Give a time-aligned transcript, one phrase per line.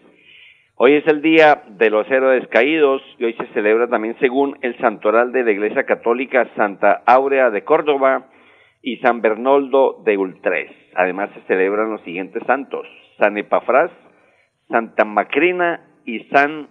[0.83, 4.75] Hoy es el día de los héroes caídos y hoy se celebra también según el
[4.79, 8.25] santoral de la Iglesia Católica Santa Áurea de Córdoba
[8.81, 10.71] y San Bernoldo de Ultres.
[10.95, 12.87] Además se celebran los siguientes santos,
[13.19, 13.91] San Epafrás,
[14.69, 16.69] Santa Macrina y San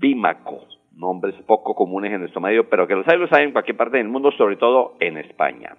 [0.00, 0.66] Bímaco.
[0.94, 3.98] Nombres poco comunes en nuestro medio, pero que los hay los hay en cualquier parte
[3.98, 5.76] del mundo, sobre todo en España.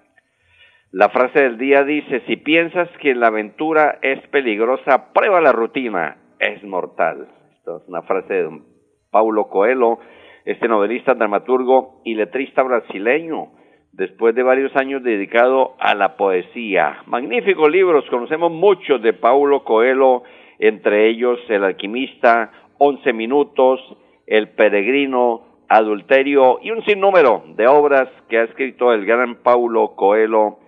[0.92, 6.18] La frase del día dice, si piensas que la aventura es peligrosa, prueba la rutina,
[6.38, 7.30] es mortal
[7.76, 8.64] es una frase de don
[9.12, 10.00] Paulo Coelho,
[10.46, 13.50] este novelista, dramaturgo y letrista brasileño,
[13.92, 17.00] después de varios años dedicado a la poesía.
[17.08, 20.24] Magníficos libros, conocemos muchos de Paulo Coelho,
[20.60, 23.82] entre ellos El alquimista, Once minutos,
[24.26, 30.60] El peregrino, Adulterio y un sinnúmero de obras que ha escrito el gran Paulo Coelho,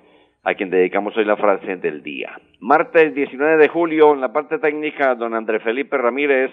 [0.44, 2.38] a quien dedicamos hoy la frase del día.
[2.60, 6.52] Martes 19 de julio, en la parte técnica, don André Felipe Ramírez,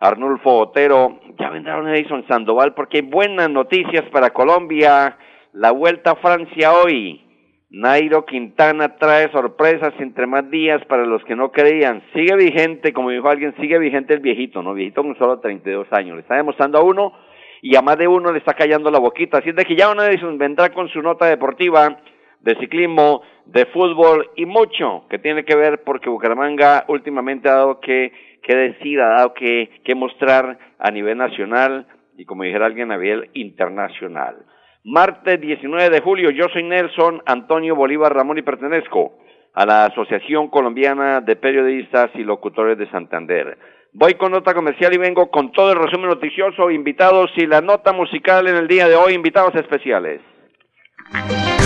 [0.00, 5.18] Arnulfo Otero, ya vendrá Edison Sandoval porque hay buenas noticias para Colombia.
[5.52, 7.22] La vuelta a Francia hoy.
[7.68, 12.02] Nairo Quintana trae sorpresas entre más días para los que no creían.
[12.14, 14.72] Sigue vigente, como dijo alguien, sigue vigente el viejito, ¿no?
[14.72, 16.16] Viejito con solo 32 años.
[16.16, 17.12] Le está demostrando a uno
[17.60, 19.38] y a más de uno le está callando la boquita.
[19.38, 21.98] Así es de que ya una Edison vendrá con su nota deportiva
[22.40, 27.80] de ciclismo, de fútbol y mucho que tiene que ver porque Bucaramanga últimamente ha dado
[27.80, 28.12] que
[28.42, 31.86] que decir, ha dado que, que mostrar a nivel nacional
[32.16, 34.36] y como dijera alguien a nivel internacional.
[34.84, 39.18] Martes 19 de julio, yo soy Nelson Antonio Bolívar Ramón y pertenezco
[39.54, 43.58] a la Asociación Colombiana de Periodistas y Locutores de Santander.
[43.92, 47.92] Voy con nota comercial y vengo con todo el resumen noticioso, invitados y la nota
[47.92, 50.20] musical en el día de hoy, invitados especiales.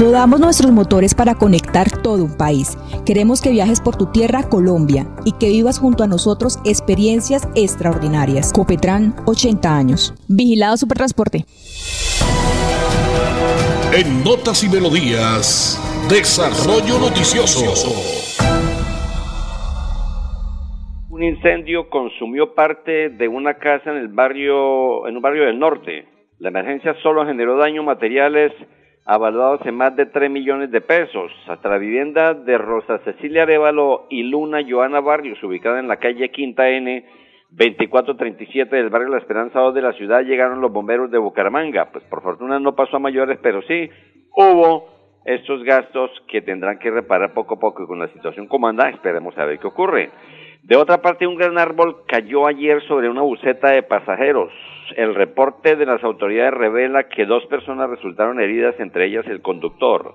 [0.00, 2.76] Rodamos nuestros motores para conectar todo un país.
[3.06, 8.52] Queremos que viajes por tu tierra, Colombia, y que vivas junto a nosotros experiencias extraordinarias.
[8.52, 10.14] Copetran, 80 años.
[10.28, 11.44] Vigilado Supertransporte.
[13.96, 15.78] En Notas y Melodías,
[16.08, 18.24] Desarrollo Noticioso.
[21.10, 26.08] Un incendio consumió parte de una casa en el barrio, en un barrio del norte.
[26.40, 28.50] La emergencia solo generó daños materiales
[29.04, 31.30] avaluados en más de 3 millones de pesos.
[31.46, 36.68] Hasta vivienda de Rosa Cecilia Arevalo y Luna Joana Barrios, ubicada en la calle Quinta
[36.68, 37.04] N,
[37.50, 41.90] 2437 del barrio La Esperanza 2 de la ciudad, llegaron los bomberos de Bucaramanga.
[41.92, 43.90] Pues por fortuna no pasó a mayores, pero sí
[44.36, 44.88] hubo
[45.24, 48.90] estos gastos que tendrán que reparar poco a poco y con la situación como anda,
[48.90, 50.10] esperemos a ver qué ocurre.
[50.62, 54.50] De otra parte, un gran árbol cayó ayer sobre una buceta de pasajeros.
[54.96, 60.14] El reporte de las autoridades revela que dos personas resultaron heridas, entre ellas el conductor.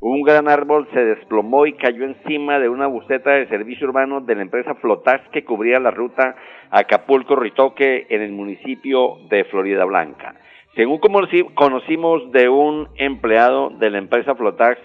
[0.00, 4.34] Un gran árbol se desplomó y cayó encima de una buceta de servicio urbano de
[4.34, 6.34] la empresa Flotax que cubría la ruta
[6.70, 10.34] Acapulco-Ritoque en el municipio de Florida Blanca.
[10.74, 10.98] Según
[11.54, 14.80] conocimos de un empleado de la empresa Flotax,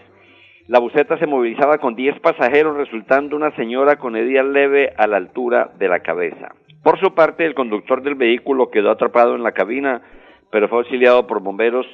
[0.68, 5.18] la buceta se movilizaba con 10 pasajeros, resultando una señora con herida leve a la
[5.18, 6.54] altura de la cabeza.
[6.88, 10.02] Por su parte, el conductor del vehículo quedó atrapado en la cabina,
[10.50, 11.86] pero fue auxiliado por bomberos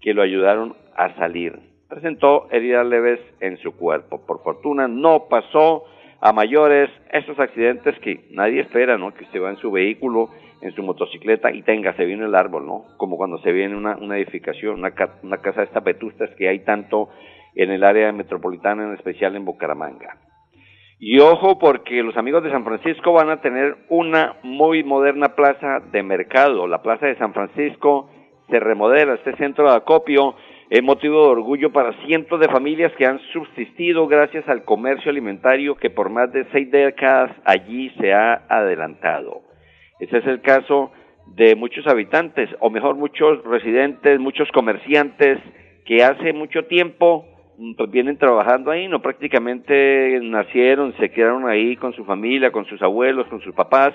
[0.00, 4.24] que lo ayudaron a salir presentó heridas leves en su cuerpo.
[4.24, 5.84] Por fortuna no pasó
[6.20, 9.12] a mayores esos accidentes que nadie espera, ¿no?
[9.12, 10.30] Que se va en su vehículo,
[10.62, 12.84] en su motocicleta y tenga, se viene el árbol, ¿no?
[12.96, 16.60] Como cuando se viene una, una edificación, una, una casa de estas vetustas que hay
[16.60, 17.08] tanto
[17.56, 20.16] en el área metropolitana, en especial en Bucaramanga.
[21.02, 25.80] Y ojo porque los amigos de San Francisco van a tener una muy moderna plaza
[25.90, 26.66] de mercado.
[26.66, 28.10] La plaza de San Francisco
[28.50, 30.34] se remodela, este centro de acopio
[30.68, 35.74] es motivo de orgullo para cientos de familias que han subsistido gracias al comercio alimentario
[35.74, 39.40] que por más de seis décadas allí se ha adelantado.
[40.00, 40.92] Ese es el caso
[41.28, 45.38] de muchos habitantes, o mejor muchos residentes, muchos comerciantes
[45.86, 47.24] que hace mucho tiempo
[47.76, 52.80] pues vienen trabajando ahí, no prácticamente nacieron, se quedaron ahí con su familia, con sus
[52.80, 53.92] abuelos, con sus papás,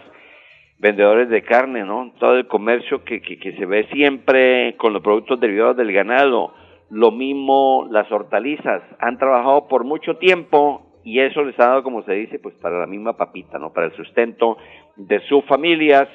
[0.78, 2.14] vendedores de carne, ¿no?
[2.20, 6.54] Todo el comercio que, que, que se ve siempre con los productos derivados del ganado,
[6.92, 12.04] lo mismo las hortalizas, han trabajado por mucho tiempo y eso les ha dado, como
[12.04, 13.74] se dice, pues para la misma papita, ¿no?
[13.74, 14.58] Para el sustento
[14.96, 16.08] de sus familias,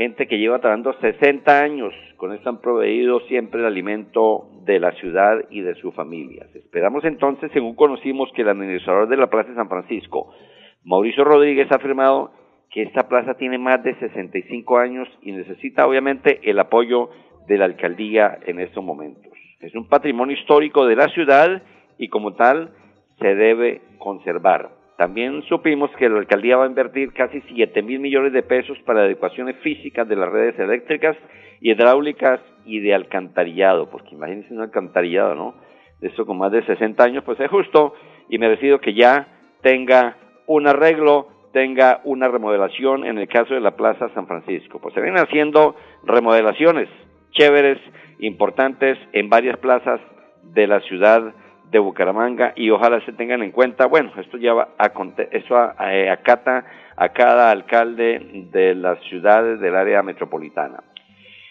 [0.00, 4.92] gente que lleva trabajando 60 años, con esto han proveído siempre el alimento de la
[4.92, 6.48] ciudad y de sus familias.
[6.54, 10.32] Esperamos entonces, según conocimos que el administrador de la Plaza de San Francisco,
[10.84, 12.32] Mauricio Rodríguez, ha afirmado
[12.70, 17.10] que esta plaza tiene más de 65 años y necesita obviamente el apoyo
[17.46, 19.30] de la alcaldía en estos momentos.
[19.60, 21.62] Es un patrimonio histórico de la ciudad
[21.98, 22.70] y como tal
[23.18, 24.79] se debe conservar.
[25.00, 29.00] También supimos que la alcaldía va a invertir casi 7 mil millones de pesos para
[29.00, 31.16] adecuaciones físicas de las redes eléctricas
[31.62, 35.54] hidráulicas y de alcantarillado, porque imagínense un alcantarillado, ¿no?
[36.02, 37.94] De eso con más de 60 años, pues es justo
[38.28, 39.26] y merecido que ya
[39.62, 44.82] tenga un arreglo, tenga una remodelación en el caso de la Plaza San Francisco.
[44.82, 46.90] Pues se vienen haciendo remodelaciones
[47.30, 47.78] chéveres
[48.18, 49.98] importantes en varias plazas
[50.42, 51.32] de la ciudad
[51.70, 54.92] de Bucaramanga y ojalá se tengan en cuenta, bueno, esto ya va a,
[55.30, 56.64] eso eh, acata
[56.96, 60.82] a cada alcalde de las ciudades del área metropolitana.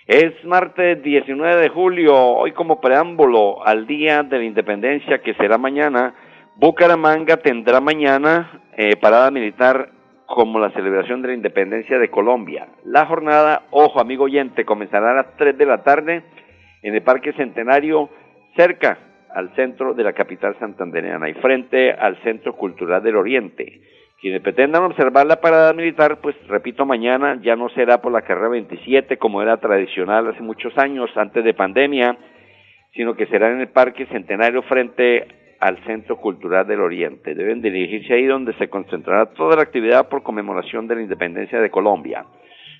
[0.06, 5.58] Es martes 19 de julio, hoy como preámbulo al Día de la Independencia que será
[5.58, 6.16] mañana,
[6.56, 9.92] Bucaramanga tendrá mañana eh, parada militar
[10.26, 12.68] como la celebración de la independencia de Colombia.
[12.84, 16.24] La jornada, ojo amigo oyente, comenzará a las 3 de la tarde
[16.82, 18.10] en el Parque Centenario,
[18.56, 18.98] cerca
[19.34, 23.82] al centro de la capital santandereana y frente al Centro Cultural del Oriente.
[24.20, 28.50] Quienes pretendan observar la parada militar, pues repito, mañana ya no será por la carrera
[28.50, 32.18] 27 como era tradicional hace muchos años antes de pandemia,
[32.94, 35.26] sino que será en el Parque Centenario frente
[35.60, 37.34] al Centro Cultural del Oriente.
[37.34, 41.70] Deben dirigirse ahí donde se concentrará toda la actividad por conmemoración de la independencia de
[41.70, 42.26] Colombia.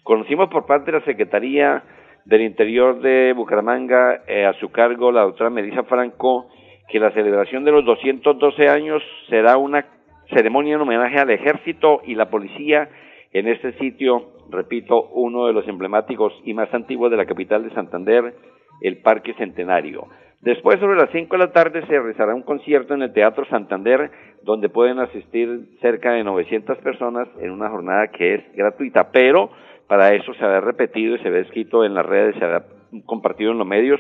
[0.04, 1.84] Conocimos por parte de la Secretaría
[2.26, 6.50] del Interior de Bucaramanga, eh, a su cargo la doctora Melissa Franco,
[6.90, 9.86] que la celebración de los 212 años será una
[10.34, 12.90] ceremonia en homenaje al ejército y la policía
[13.32, 17.74] en este sitio, repito, uno de los emblemáticos y más antiguos de la capital de
[17.74, 18.34] Santander,
[18.82, 20.08] el Parque Centenario.
[20.42, 24.10] Después, sobre las 5 de la tarde, se realizará un concierto en el Teatro Santander,
[24.42, 29.52] donde pueden asistir cerca de 900 personas en una jornada que es gratuita, pero
[29.90, 32.64] para eso se ha repetido y se ve escrito en las redes, se ha
[33.08, 34.00] compartido en los medios.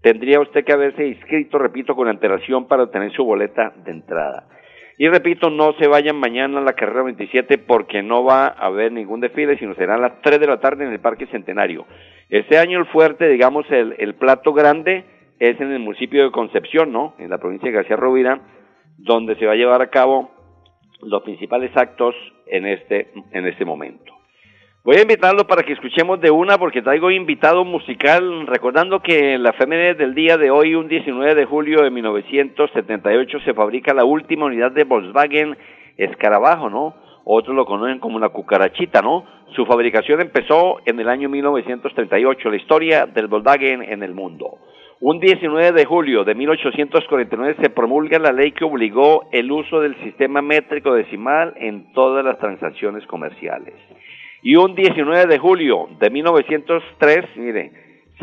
[0.00, 4.48] Tendría usted que haberse inscrito, repito, con antelación para obtener su boleta de entrada.
[4.96, 8.90] Y repito, no se vayan mañana a la carrera 27 porque no va a haber
[8.90, 11.84] ningún desfile, sino será a las 3 de la tarde en el Parque Centenario.
[12.30, 15.04] Este año el fuerte, digamos, el, el plato grande
[15.38, 17.14] es en el municipio de Concepción, ¿no?
[17.18, 18.40] En la provincia de García Rovira,
[18.96, 20.30] donde se va a llevar a cabo
[21.02, 22.14] los principales actos
[22.46, 24.17] en este, en este momento.
[24.88, 29.42] Voy a invitarlo para que escuchemos de una porque traigo invitado musical, recordando que en
[29.42, 34.06] la efeméride del día de hoy, un 19 de julio de 1978, se fabrica la
[34.06, 35.58] última unidad de Volkswagen
[35.98, 36.94] Escarabajo, ¿no?
[37.24, 39.26] Otros lo conocen como la cucarachita, ¿no?
[39.54, 44.56] Su fabricación empezó en el año 1938, la historia del Volkswagen en el mundo.
[45.00, 50.02] Un 19 de julio de 1849 se promulga la ley que obligó el uso del
[50.02, 53.74] sistema métrico decimal en todas las transacciones comerciales.
[54.42, 57.72] Y un 19 de julio de 1903, mire,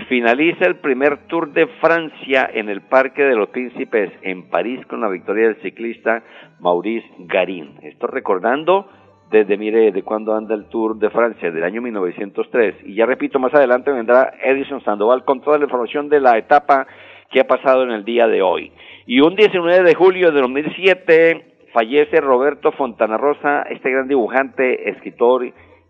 [0.10, 5.00] Finaliza el primer Tour de Francia en el Parque de los Príncipes en París con
[5.00, 6.22] la victoria del ciclista
[6.60, 7.80] Maurice Garin.
[7.82, 8.90] Esto recordando
[9.32, 12.76] desde, mire, de cuando anda el Tour de Francia, del año 1903.
[12.84, 16.86] Y ya repito, más adelante vendrá Edison Sandoval con toda la información de la etapa
[17.32, 18.74] que ha pasado en el día de hoy.
[19.08, 25.46] Y un 19 de julio de 2007 fallece Roberto Fontana Rosa, este gran dibujante, escritor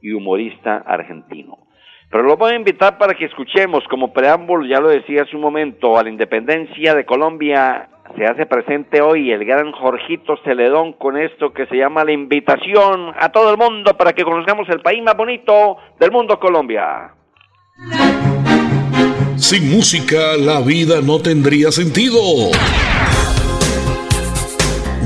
[0.06, 1.58] y humorista argentino.
[2.12, 5.42] Pero lo voy a invitar para que escuchemos como preámbulo, ya lo decía hace un
[5.42, 11.18] momento, a la independencia de Colombia se hace presente hoy el gran Jorgito Celedón con
[11.18, 15.02] esto que se llama la invitación a todo el mundo para que conozcamos el país
[15.04, 17.12] más bonito del mundo, Colombia.
[19.36, 22.20] Sin música la vida no tendría sentido.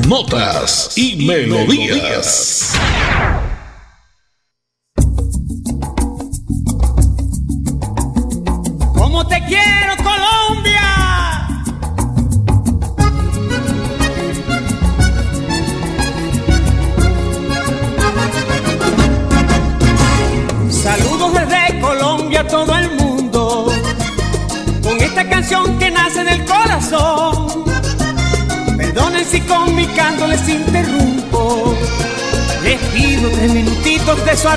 [0.08, 2.78] Notas y melodías.
[2.78, 3.39] ¿Cómo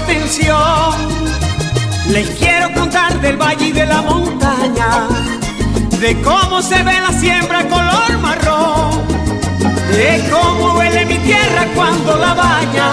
[0.02, 0.94] atención.
[2.09, 5.09] Les quiero contar del valle y de la montaña,
[6.00, 9.06] de cómo se ve la siembra color marrón,
[9.90, 12.90] de cómo huele mi tierra cuando la baña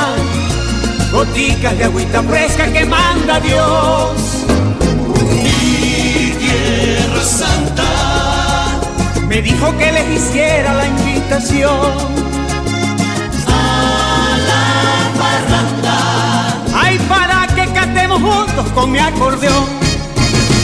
[1.11, 4.45] goticas de agüita fresca que manda Dios.
[5.43, 8.79] Mi tierra santa
[9.27, 12.28] me dijo que les hiciera la invitación
[18.09, 19.65] cantemos juntos con mi acordeón.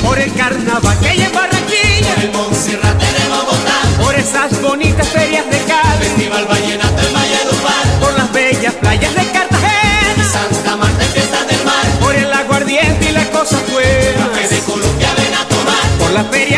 [0.03, 5.07] Por el carnaval que hay en Barranquilla, Por el Monserrate de Bogotá, por esas bonitas
[5.07, 11.03] ferias de Cali, Festival Vallenato en Valledupar, por las bellas playas de Cartagena, Santa Marta
[11.03, 15.33] en Fiesta del Mar, por el aguardiente y las cosas Café buenas, de Colombia ven
[15.33, 15.89] a tomar.
[15.99, 16.54] por la feria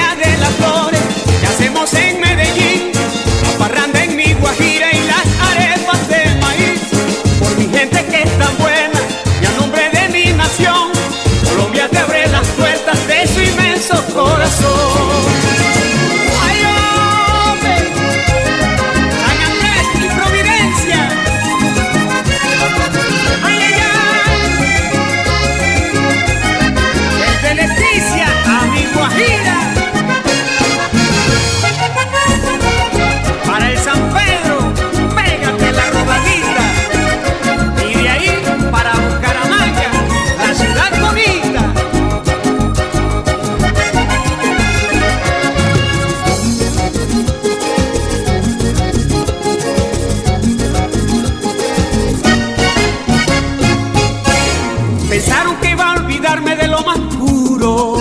[55.09, 57.97] Pensaron que iba a olvidarme de lo más puro,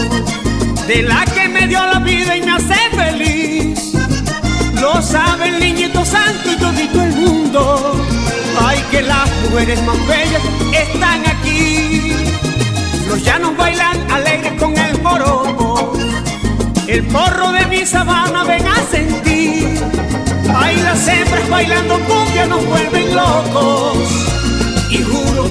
[0.89, 3.93] de la que me dio la vida y me hace feliz.
[4.81, 7.95] Lo sabe el niñito santo y todito el mundo.
[8.61, 12.13] Ay, que las mujeres más bellas están aquí.
[13.09, 15.93] Los llanos bailan alegres con el jorobo.
[16.89, 19.81] El porro de mi sabana ven a sentir.
[20.55, 24.36] Ay, las hembras bailando cumbia nos vuelven locos.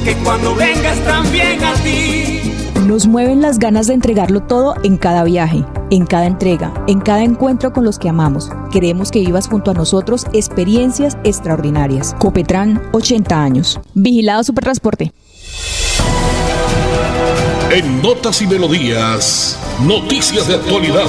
[0.03, 2.41] Que cuando vengas también a ti.
[2.87, 7.23] Nos mueven las ganas de entregarlo todo en cada viaje, en cada entrega, en cada
[7.23, 8.49] encuentro con los que amamos.
[8.71, 12.15] Queremos que vivas junto a nosotros experiencias extraordinarias.
[12.19, 13.79] Copetran, 80 años.
[13.93, 15.13] Vigilado Supertransporte.
[17.71, 21.05] En Notas y Melodías, noticias de actualidad.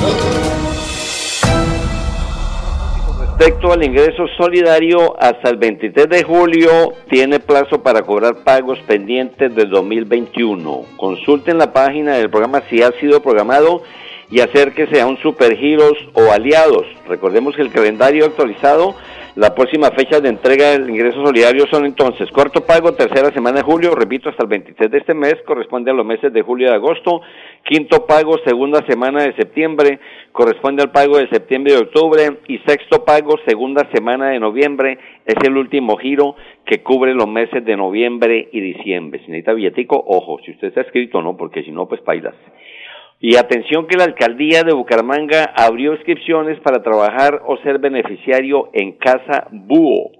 [3.38, 9.54] Respecto al ingreso solidario, hasta el 23 de julio tiene plazo para cobrar pagos pendientes
[9.54, 10.84] del 2021.
[10.96, 13.82] Consulten la página del programa si ha sido programado
[14.30, 16.86] y acérquese a un Supergiros o aliados.
[17.06, 18.94] Recordemos que el calendario actualizado,
[19.36, 23.64] la próxima fecha de entrega del ingreso solidario son entonces cuarto pago, tercera semana de
[23.64, 26.74] julio, repito, hasta el 23 de este mes, corresponde a los meses de julio y
[26.74, 27.20] agosto.
[27.62, 29.98] Quinto pago, segunda semana de septiembre,
[30.32, 32.38] corresponde al pago de septiembre y octubre.
[32.48, 37.62] Y sexto pago, segunda semana de noviembre, es el último giro que cubre los meses
[37.62, 39.20] de noviembre y diciembre.
[39.20, 42.34] Si necesita billetico, ojo, si usted está escrito no, porque si no, pues pailas.
[43.18, 48.92] Y atención que la alcaldía de Bucaramanga abrió inscripciones para trabajar o ser beneficiario en
[48.92, 50.10] Casa Búho.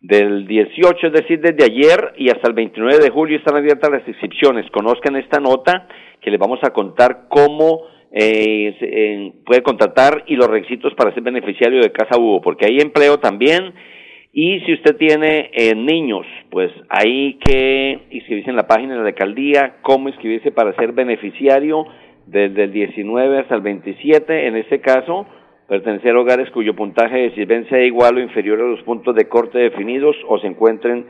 [0.00, 4.08] Del 18, es decir, desde ayer y hasta el 29 de julio están abiertas las
[4.08, 4.68] inscripciones.
[4.72, 5.86] Conozcan esta nota
[6.20, 11.80] que les vamos a contar cómo eh, puede contratar y los requisitos para ser beneficiario
[11.80, 13.74] de Casa Búho, porque hay empleo también.
[14.32, 19.08] Y si usted tiene eh, niños, pues hay que inscribirse en la página de la
[19.08, 21.86] alcaldía, cómo inscribirse para ser beneficiario
[22.26, 24.46] desde el 19 hasta el 27.
[24.46, 25.26] En este caso,
[25.68, 29.28] pertenecer a hogares cuyo puntaje de sirven sea igual o inferior a los puntos de
[29.28, 31.06] corte definidos o se encuentren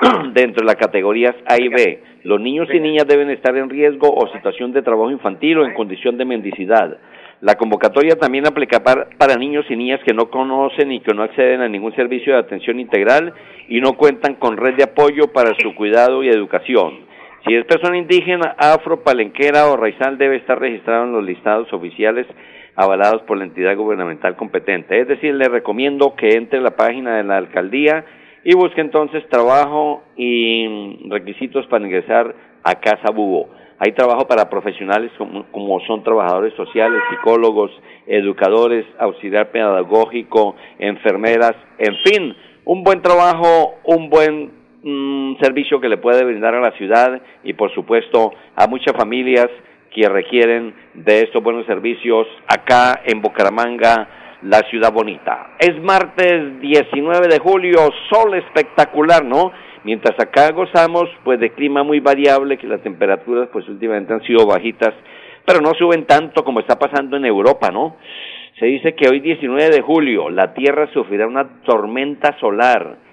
[0.34, 2.02] dentro de las categorías A y B.
[2.24, 5.74] Los niños y niñas deben estar en riesgo o situación de trabajo infantil o en
[5.74, 6.98] condición de mendicidad.
[7.40, 11.60] La convocatoria también aplica para, niños y niñas que no conocen y que no acceden
[11.60, 13.32] a ningún servicio de atención integral
[13.68, 17.07] y no cuentan con red de apoyo para su cuidado y educación.
[17.46, 22.26] Si es persona indígena, afro, palenquera o raizal, debe estar registrado en los listados oficiales
[22.74, 25.00] avalados por la entidad gubernamental competente.
[25.00, 28.04] Es decir, le recomiendo que entre a la página de la alcaldía
[28.44, 33.48] y busque entonces trabajo y requisitos para ingresar a Casa Bubo.
[33.80, 37.70] Hay trabajo para profesionales como, son trabajadores sociales, psicólogos,
[38.06, 44.57] educadores, auxiliar pedagógico, enfermeras, en fin, un buen trabajo, un buen
[44.88, 49.48] mm, servicio que le puede brindar a la ciudad y por supuesto a muchas familias
[49.94, 54.08] que requieren de estos buenos servicios acá en Bucaramanga,
[54.42, 55.56] la ciudad bonita.
[55.58, 57.78] Es martes 19 de julio,
[58.10, 59.50] sol espectacular, ¿no?
[59.84, 64.46] Mientras acá gozamos pues de clima muy variable, que las temperaturas pues últimamente han sido
[64.46, 64.94] bajitas,
[65.44, 67.96] pero no suben tanto como está pasando en Europa, ¿no?
[68.58, 73.07] Se dice que hoy 19 de julio la Tierra sufrirá una tormenta solar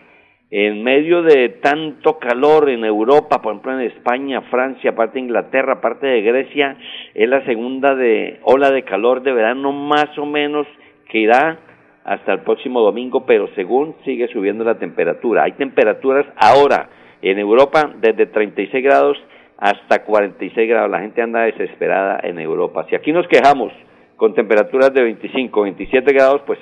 [0.57, 5.81] en medio de tanto calor en Europa, por ejemplo en España, Francia, parte de Inglaterra,
[5.81, 6.77] parte de Grecia,
[7.13, 10.65] es la segunda de ola de calor de verano más o menos
[11.09, 11.59] que irá
[12.05, 15.43] hasta el próximo domingo, pero según sigue subiendo la temperatura.
[15.43, 16.88] Hay temperaturas ahora
[17.21, 19.17] en Europa desde 36 grados
[19.57, 20.89] hasta 46 grados.
[20.89, 22.85] La gente anda desesperada en Europa.
[22.89, 23.74] Si aquí nos quejamos
[24.15, 26.59] con temperaturas de 25, 27 grados, pues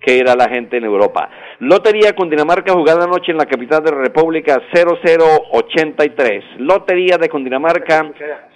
[0.00, 1.28] ¿qué era la gente en Europa?
[1.60, 6.44] Lotería con Dinamarca jugada anoche en la capital de la República 0083.
[6.58, 8.12] Lotería de Cundinamarca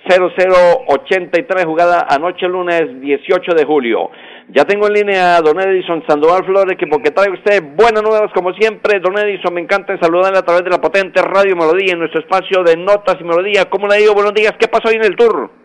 [0.08, 4.10] 0083 jugada anoche lunes 18 de julio.
[4.52, 8.32] Ya tengo en línea a don Edison Sandoval Flores, que porque trae usted buenas nuevas
[8.34, 8.98] como siempre.
[8.98, 12.64] Don Edison, me encanta saludarle a través de la potente Radio Melodía en nuestro espacio
[12.64, 13.66] de Notas y Melodía.
[13.70, 14.14] ¿Cómo le digo?
[14.14, 15.59] Buenos días, ¿qué pasó hoy en el tour?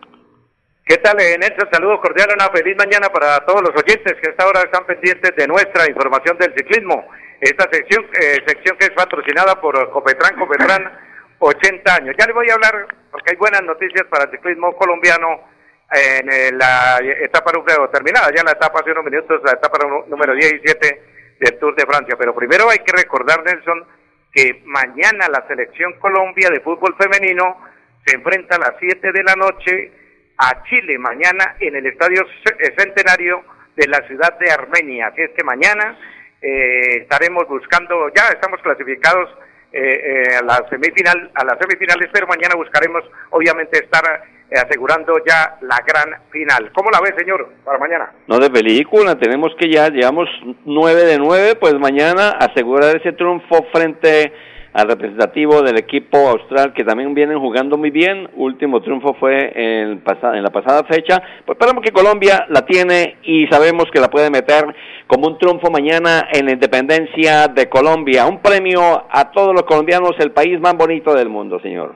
[0.86, 1.67] ¿Qué tal, eh, Nelson?
[1.71, 5.48] Saludos cordiales, una feliz mañana para todos los oyentes que hasta ahora están pendientes de
[5.48, 7.10] nuestra información del ciclismo.
[7.41, 10.91] Esta sección, eh, sección que es patrocinada por Copetran, Copetran,
[11.39, 12.15] 80 años.
[12.19, 15.50] Ya le voy a hablar, porque hay buenas noticias para el ciclismo colombiano
[15.89, 20.36] en eh, la etapa número terminada, ya la etapa hace unos minutos, la etapa número
[20.36, 21.02] 17
[21.39, 22.15] del Tour de Francia.
[22.15, 23.88] Pero primero hay que recordar, Nelson,
[24.32, 27.58] que mañana la selección Colombia de fútbol femenino
[28.06, 30.04] se enfrenta a las 7 de la noche
[30.38, 33.43] a Chile, mañana en el Estadio eh, Centenario
[33.76, 35.08] de la ciudad de Armenia.
[35.08, 35.98] Así es que mañana
[36.41, 39.30] eh, estaremos buscando, ya estamos clasificados
[39.76, 45.84] a la semifinal, a las semifinales, pero mañana buscaremos obviamente estar eh, asegurando ya la
[45.88, 46.71] gran final.
[46.71, 48.12] ¿Cómo la ve, señor, para mañana?
[48.28, 50.30] No de película, tenemos que ya, llevamos
[50.65, 54.32] nueve de nueve, pues mañana asegurar ese triunfo frente
[54.75, 58.29] al representativo del equipo austral que también vienen jugando muy bien.
[58.35, 61.23] Último triunfo fue en, en la pasada fecha.
[61.45, 64.65] Pues esperamos que Colombia la tiene y sabemos que la puede meter
[65.07, 68.25] como un triunfo mañana en la independencia de Colombia.
[68.25, 71.95] Un premio a todos los colombianos, el país más bonito del mundo, señor.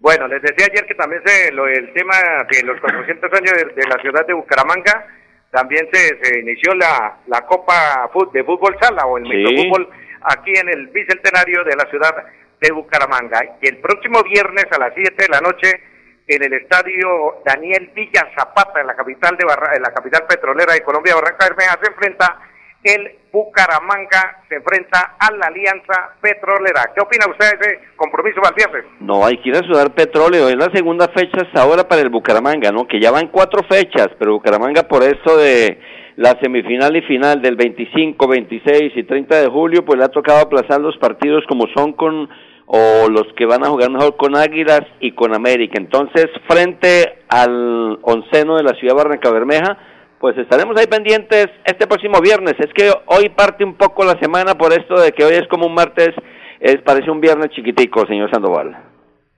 [0.00, 2.14] Bueno, les decía ayer que también se, lo, el tema
[2.50, 5.06] de los 400 años de, la ciudad de Bucaramanga,
[5.52, 9.88] también se, se inició la, la Copa de Fútbol Sala o el Microfútbol
[10.26, 12.14] aquí en el Bicentenario de la ciudad
[12.60, 13.40] de Bucaramanga.
[13.60, 15.80] Y el próximo viernes a las 7 de la noche
[16.26, 20.82] en el estadio Daniel Villa Zapata, en la capital de en la capital petrolera de
[20.82, 22.38] Colombia, Barranca Bermeja, se enfrenta
[22.86, 26.90] el Bucaramanga se enfrenta a la Alianza Petrolera.
[26.94, 28.84] ¿Qué opina usted de ese compromiso viernes?
[29.00, 30.48] No, hay que ir a sudar petróleo.
[30.48, 32.86] Es la segunda fecha hasta ahora para el Bucaramanga, ¿no?
[32.86, 35.78] Que ya van cuatro fechas, pero Bucaramanga por eso de
[36.16, 40.40] la semifinal y final del 25, 26 y 30 de julio, pues le ha tocado
[40.40, 42.28] aplazar los partidos como son con
[42.66, 45.74] o los que van a jugar mejor con Águilas y con América.
[45.78, 49.78] Entonces, frente al onceno de la ciudad Barranca Bermeja,
[50.18, 52.54] pues estaremos ahí pendientes este próximo viernes.
[52.58, 55.66] Es que hoy parte un poco la semana por esto de que hoy es como
[55.66, 56.10] un martes,
[56.58, 58.76] es, parece un viernes chiquitico, señor Sandoval.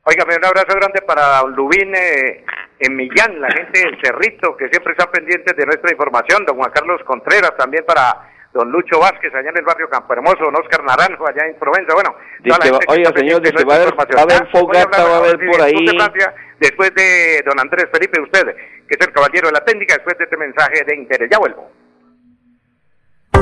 [0.04, 2.44] Oiga, un abrazo grande para Lubín eh,
[2.80, 6.70] en Millán, la gente del Cerrito, que siempre está pendiente de nuestra información, don Juan
[6.70, 10.82] Carlos Contreras, también para don Lucho Vázquez, allá en el barrio Campo Hermoso, don Oscar
[10.84, 12.14] Naranjo, allá en Provenza, bueno.
[12.88, 15.74] oiga, señor, dice, va a haber, va a haber fogata, va a haber por ahí.
[16.58, 18.46] después de don Andrés Felipe, usted,
[18.88, 21.28] que es el caballero de la técnica, después de este mensaje de interés.
[21.30, 21.70] Ya vuelvo.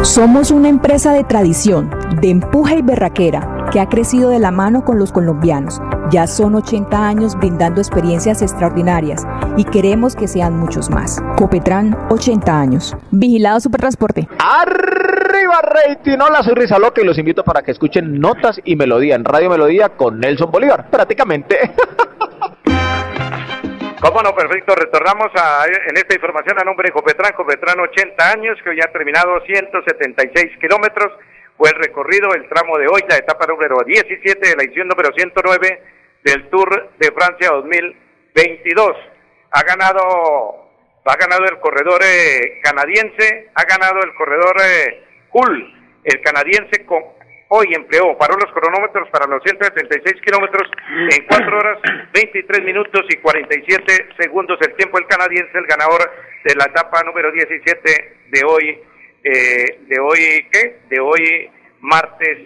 [0.02, 4.84] Somos una empresa de tradición, de empuje y berraquera, que ha crecido de la mano
[4.84, 5.80] con los colombianos.
[6.10, 9.26] Ya son 80 años brindando experiencias extraordinarias
[9.56, 11.22] y queremos que sean muchos más.
[11.36, 12.96] Copetran, 80 años.
[13.10, 14.28] Vigilado Supertransporte.
[14.38, 19.16] Arriba rating, hola soy Risa Loca y los invito para que escuchen Notas y Melodía
[19.16, 21.58] en Radio Melodía con Nelson Bolívar, prácticamente.
[24.00, 24.74] Cómo no, perfecto.
[24.74, 27.32] Retornamos a, en esta información a nombre de Copetran.
[27.32, 31.12] Copetran 80 años, que hoy ha terminado 176 kilómetros.
[31.56, 35.10] Fue el recorrido, el tramo de hoy, la etapa número 17 de la edición número
[35.16, 35.82] 109
[36.22, 38.96] del Tour de Francia 2022.
[39.52, 40.70] Ha ganado,
[41.04, 47.16] ha ganado el corredor eh, canadiense, ha ganado el corredor eh, Hull, el canadiense con
[47.48, 50.68] hoy empleó, paró los cronómetros para los 176 kilómetros
[51.10, 51.78] en 4 horas,
[52.12, 54.58] 23 minutos y 47 segundos.
[54.60, 56.10] El tiempo el canadiense, el ganador
[56.44, 58.82] de la etapa número 17 de hoy,
[59.26, 60.78] eh, de hoy, ¿qué?
[60.88, 62.38] De hoy, martes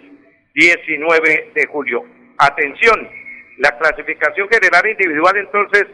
[0.55, 2.03] 19 de julio.
[2.39, 3.07] Atención,
[3.59, 5.85] la clasificación general individual entonces,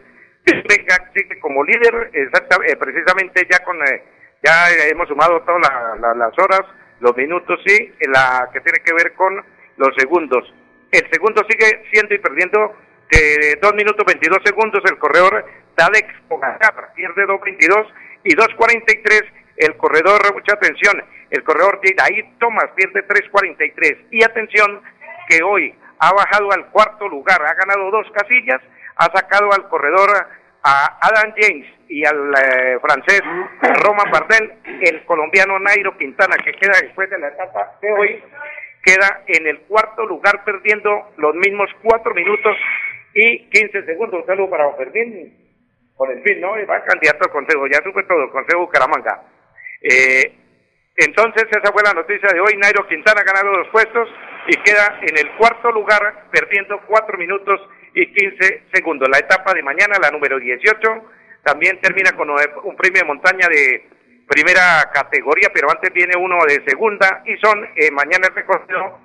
[0.46, 4.02] sigue como líder, exactamente, eh, precisamente ya con, eh,
[4.42, 5.62] ya hemos sumado todas
[6.00, 6.62] las horas,
[7.02, 9.44] los minutos sí, la que tiene que ver con
[9.76, 10.54] los segundos.
[10.94, 12.78] El segundo sigue siendo y perdiendo
[13.12, 15.46] de 2 minutos 22 segundos el corredor
[15.76, 17.88] Dadex Pogacar, pierde 2.22
[18.24, 24.82] y 2.43 el corredor, mucha atención, el corredor de ahí Thomas pierde 3.43 y atención
[25.28, 28.62] que hoy ha bajado al cuarto lugar, ha ganado dos casillas,
[28.96, 30.10] ha sacado al corredor
[30.64, 33.22] a Adam James y al eh, francés
[33.84, 38.24] Roman Bardel, el colombiano Nairo Quintana, que queda después de la etapa de hoy,
[38.84, 42.56] queda en el cuarto lugar perdiendo los mismos cuatro minutos
[43.14, 44.22] y 15 segundos.
[44.22, 45.34] Un saludo para Fermín,
[45.96, 46.52] con el fin, ¿no?
[46.68, 49.22] Va candidato al consejo, ya supe todo, consejo Bucaramanga.
[49.82, 50.34] Eh,
[50.96, 52.58] entonces, esa fue la noticia de hoy.
[52.58, 54.10] Nairo Quintana ha ganado dos puestos
[54.48, 57.62] y queda en el cuarto lugar, perdiendo cuatro minutos
[57.94, 59.08] y 15 segundos.
[59.10, 60.78] La etapa de mañana, la número 18,
[61.44, 63.88] también termina con un premio de montaña de
[64.28, 69.00] primera categoría, pero antes viene uno de segunda y son eh, mañana el recorrido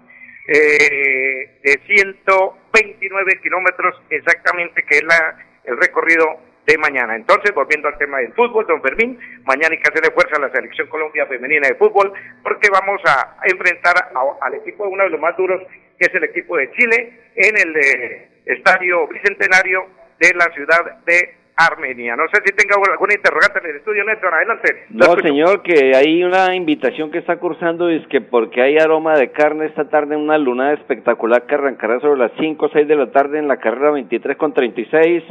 [0.48, 7.16] eh, de 129 kilómetros exactamente, que es la, el recorrido de mañana.
[7.16, 10.52] Entonces, volviendo al tema del fútbol, don Fermín, mañana hay que hacerle fuerza a la
[10.52, 15.20] selección Colombia femenina de fútbol, porque vamos a enfrentar al equipo de uno de los
[15.20, 15.60] más duros,
[15.98, 19.86] que es el equipo de Chile, en el eh, Estadio Bicentenario
[20.18, 22.16] de la ciudad de Armenia.
[22.16, 24.86] No sé si tenga alguna interrogante en el estudio, Néstor, adelante.
[24.90, 29.30] No, señor, que hay una invitación que está cursando, es que porque hay aroma de
[29.32, 33.10] carne esta tarde, una lunada espectacular que arrancará sobre las 5 o 6 de la
[33.10, 35.22] tarde en la carrera 23 con 36,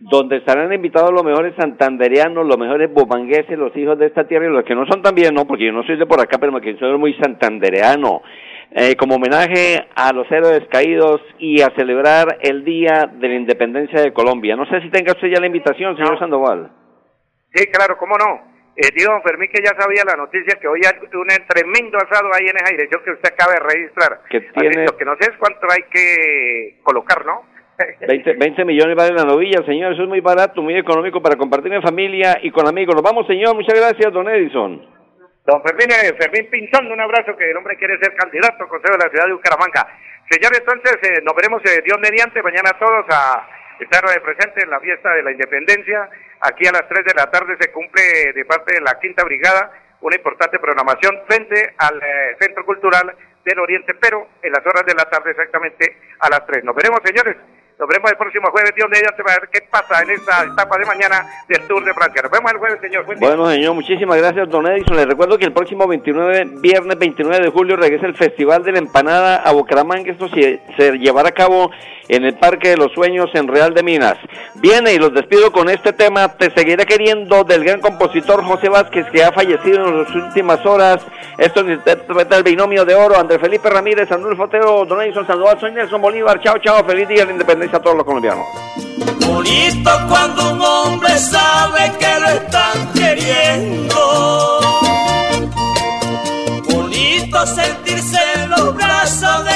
[0.00, 4.50] donde estarán invitados los mejores santandereanos, los mejores bobangueses, los hijos de esta tierra y
[4.52, 6.76] los que no son también, no, porque yo no soy de por acá, pero que
[6.76, 8.22] soy muy santandereano.
[8.72, 14.02] Eh, como homenaje a los héroes caídos y a celebrar el Día de la Independencia
[14.02, 14.56] de Colombia.
[14.56, 16.70] No sé si tenga usted ya la invitación, señor Sandoval.
[17.54, 18.56] Sí, claro, cómo no.
[18.76, 22.28] Eh, digo, don Fermín, que ya sabía la noticia que hoy hay un tremendo asado
[22.34, 24.20] ahí en esa dirección que usted acaba de registrar.
[24.28, 24.84] Que tiene...
[24.84, 27.44] Lo que no sé es cuánto hay que colocar, ¿no?
[28.06, 29.94] 20, 20 millones vale la novilla, señor.
[29.94, 32.94] Eso es muy barato, muy económico para compartir en familia y con amigos.
[32.94, 33.54] Nos vamos, señor.
[33.54, 34.82] Muchas gracias, don Edison.
[35.46, 38.98] Don Fermín, eh, Fermín Pinzón, un abrazo, que el hombre quiere ser candidato al Consejo
[38.98, 39.86] de la Ciudad de Bucaramanga.
[40.28, 43.46] Señores, entonces eh, nos veremos eh, Dios mediante mañana todos a
[43.78, 46.10] estar presentes en la fiesta de la independencia.
[46.40, 49.70] Aquí a las 3 de la tarde se cumple de parte de la Quinta Brigada
[50.00, 52.00] una importante programación frente al
[52.38, 56.64] Centro Cultural del Oriente, pero en las horas de la tarde exactamente a las 3.
[56.64, 57.36] Nos veremos, señores.
[57.78, 60.86] Nos vemos el próximo jueves, Dios mediante, a ver qué pasa en esta etapa de
[60.86, 62.22] mañana del Tour de Francia.
[62.22, 63.04] Nos vemos el jueves, señor.
[63.18, 64.96] bueno, señor, muchísimas gracias, don Edison.
[64.96, 68.78] Les recuerdo que el próximo 29, viernes 29 de julio, regresa el Festival de la
[68.78, 70.10] Empanada a Bucaramanga.
[70.10, 70.58] Esto se,
[70.98, 71.70] llevará a cabo
[72.08, 74.16] en el Parque de los Sueños en Real de Minas.
[74.54, 76.28] Viene y los despido con este tema.
[76.28, 81.06] Te seguiré queriendo del gran compositor José Vázquez, que ha fallecido en las últimas horas.
[81.36, 81.78] Esto es
[82.30, 83.18] el binomio de oro.
[83.18, 86.40] André Felipe Ramírez, Andrés Fotero, Don Edison Sandoval, soy Nelson Bolívar.
[86.40, 86.82] Chao, chao.
[86.82, 88.46] Feliz día de la independencia a todos los colombianos.
[89.26, 94.60] Bonito cuando un hombre sabe que lo están queriendo.
[96.70, 99.55] Bonito sentirse en los brazos de